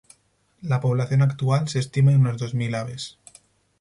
[0.63, 3.19] La población actual se estima en unas dos mil aves.